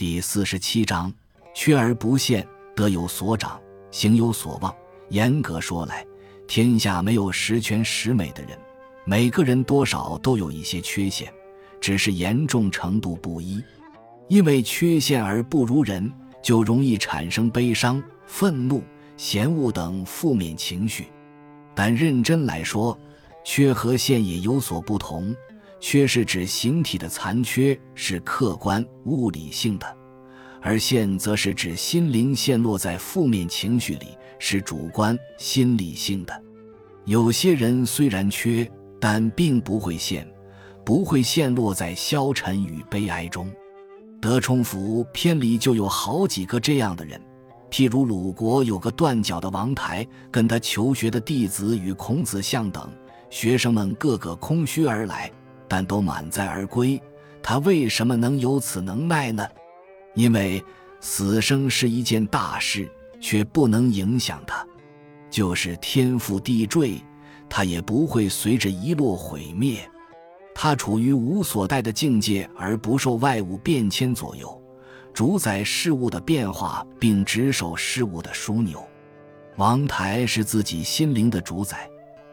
[0.00, 1.12] 第四十七章：
[1.52, 3.60] 缺而不陷，德有所长，
[3.90, 4.74] 行有所望。
[5.10, 6.06] 严格说来，
[6.48, 8.58] 天下没有十全十美的人，
[9.04, 11.30] 每个人多少都有一些缺陷，
[11.82, 13.62] 只是严重程度不一。
[14.26, 16.10] 因为缺陷而不如人，
[16.42, 18.82] 就容易产生悲伤、愤怒、
[19.18, 21.08] 嫌恶等负面情绪。
[21.74, 22.98] 但认真来说，
[23.44, 25.36] 缺和陷也有所不同。
[25.80, 29.86] 缺是指形体的残缺，是客观物理性的；
[30.60, 36.42] 而陷则是指心灵陷落在负面情绪里，是主观心理性的。
[37.06, 38.70] 有些人虽然缺，
[39.00, 40.30] 但并不会陷，
[40.84, 43.50] 不会陷落在消沉与悲哀中。
[44.20, 47.18] 德充福篇里就有好几个这样的人，
[47.70, 52.86] 譬如鲁国有个断脚的王台，跟他求学的弟子与孔子相等，
[53.30, 55.32] 学生们个个空虚而来。
[55.70, 57.00] 但都满载而归，
[57.40, 59.46] 他为什么能有此能耐呢？
[60.16, 60.60] 因为
[60.98, 64.66] 死生是一件大事，却不能影响他；
[65.30, 67.00] 就是天覆地坠，
[67.48, 69.88] 他也不会随着一落毁灭。
[70.56, 74.60] 他处于无所待的境界，而不受外物变迁左右，
[75.14, 78.84] 主宰事物的变化，并执守事物的枢纽。
[79.56, 81.88] 王台是自己心灵的主宰，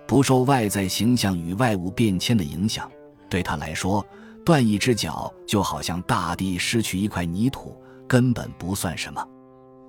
[0.08, 2.92] 不受外在形象与外物变迁的影响。
[3.30, 4.06] 对他来说，
[4.46, 7.76] 断一只脚就好像大地失去一块泥土，
[8.08, 9.26] 根本不算什么。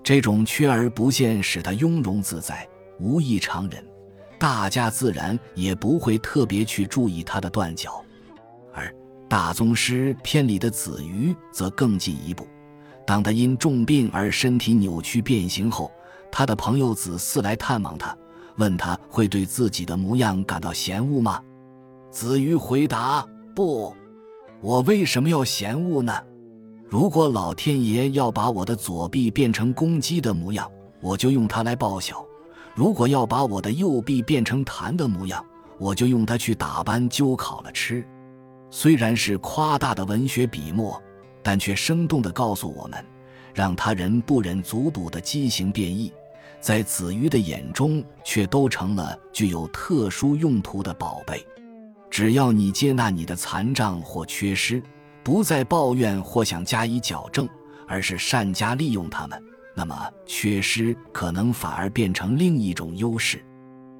[0.02, 2.66] 这种缺而不见使他雍容自在，
[2.98, 3.84] 无异常人，
[4.38, 8.02] 大家自然也不会特别去注意他的断脚。
[8.72, 8.92] 而
[9.28, 12.46] 大宗师篇里的子瑜则更进一步，
[13.06, 15.92] 当他因重病而身体扭曲变形后，
[16.32, 18.16] 他的朋友子嗣来探望他，
[18.56, 21.40] 问他会对自己的模样感到嫌恶吗？
[22.10, 23.94] 子瑜回答：“不，
[24.62, 26.12] 我为什么要嫌恶呢？
[26.88, 30.70] 如果老天爷要把我的左臂变成公鸡的模样，
[31.02, 32.24] 我就用它来报晓；
[32.74, 35.44] 如果要把我的右臂变成弹的模样，
[35.78, 38.04] 我就用它去打斑鸠烤了吃。”
[38.70, 41.00] 虽然是夸大的文学笔墨，
[41.42, 43.04] 但却生动地告诉我们，
[43.52, 46.10] 让他人不忍卒睹的畸形变异，
[46.58, 51.46] 在子瑜的眼中却都成了具有特殊用途的宝贝。
[52.18, 54.82] 只要你接纳你的残障或缺失，
[55.22, 57.48] 不再抱怨或想加以矫正，
[57.86, 59.40] 而是善加利用它们，
[59.72, 59.96] 那么
[60.26, 63.40] 缺失可能反而变成另一种优势。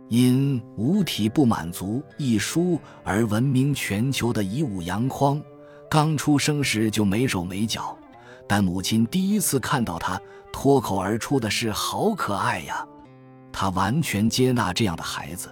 [0.09, 5.41] 因《五体不满足》一书而闻名全球的以武阳匡，
[5.89, 7.97] 刚出生时就没手没脚，
[8.49, 10.21] 但母亲第一次看到他，
[10.53, 12.84] 脱口而出的是“好可爱呀”。
[13.55, 15.49] 他完全接纳这样的孩子。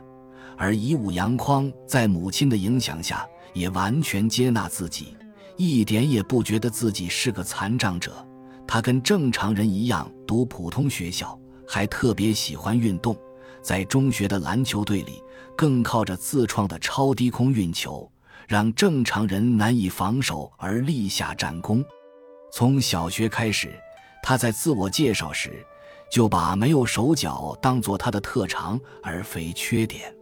[0.57, 5.17] 而以武阳匡在母亲的影响下，也完全接纳自己，
[5.57, 8.27] 一点也不觉得自己是个残障者。
[8.67, 13.17] 他跟正常人一样读普通学校，还特别喜欢运动，
[13.63, 15.23] 在中学的篮球队里，
[15.57, 18.11] 更靠着自创的超低空运球，
[18.49, 21.85] 让正常人难以防守而立下战功。
[22.51, 23.79] 从小学开始，
[24.23, 25.65] 他在自我介绍时，
[26.11, 30.16] 就把没有手脚当做他的特长，而非缺点。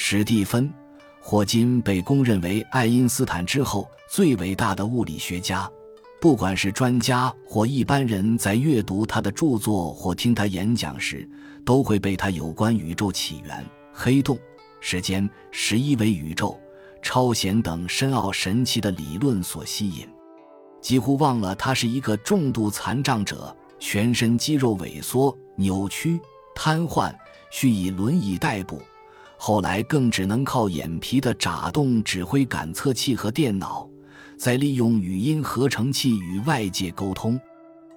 [0.00, 0.64] 史蒂芬·
[1.20, 5.68] 霍金被公认为爱因斯坦之后最伟大的物理学家。
[6.20, 11.28] 不管是专家或一般人在阅读他的著作或听他演讲时，
[11.66, 14.38] 都会被他有关宇宙起源、黑洞、
[14.80, 16.56] 时间、十一维宇宙、
[17.02, 20.08] 超弦等深奥神奇的理论所吸引，
[20.80, 26.20] 几乎忘了他是一个重度残障者，全身肌肉萎缩、扭曲、
[26.54, 27.12] 瘫痪，
[27.50, 28.80] 需以轮椅代步。
[29.40, 33.88] 后来更只能靠眼皮的眨动指挥感测器和电脑，
[34.36, 37.40] 再利用语音合成器与外界沟通。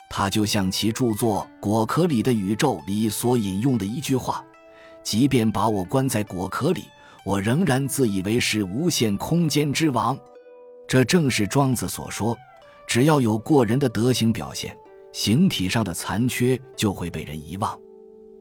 [0.08, 4.46] 他就像其著作《果壳里的宇宙》里所引用的一句话
[5.04, 6.84] ：“即便把我关在果壳里，
[7.26, 10.18] 我仍然自以为是无限空间之王。”
[10.88, 12.38] 这正是庄子所说
[12.86, 14.78] ：“只要有过人的德行表现，
[15.12, 17.76] 形体上的残缺就会被人遗忘。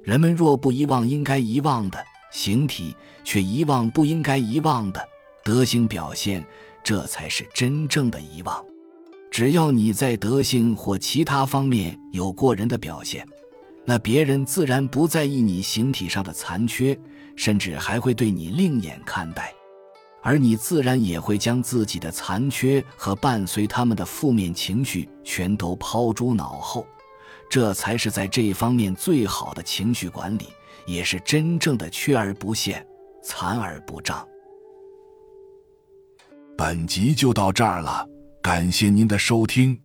[0.03, 1.99] 人们若不遗忘应该遗忘的。”
[2.31, 2.95] 形体
[3.25, 5.01] 却遗忘不应该遗忘的
[5.45, 6.45] 德行表现，
[6.83, 8.65] 这才是真正的遗忘。
[9.31, 13.27] 只要你在德性或其他方面有过人的表现，
[13.85, 16.99] 那别人自然不在意你形体上的残缺，
[17.37, 19.55] 甚至还会对你另眼看待，
[20.23, 26.87] 而你自然也会将自己的残缺和伴随他们的负面情绪全都抛诸脑后。
[27.51, 30.49] 这才是在这方面最好的情绪管理。
[30.87, 32.85] 也是真正的缺而不陷，
[33.23, 34.27] 残而不彰。
[36.57, 38.09] 本集就到这儿了，
[38.43, 39.79] 感谢您的收听。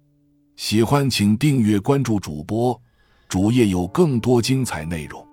[0.56, 2.80] 喜欢请订阅关注主播，
[3.28, 5.25] 主页有更多精彩内容。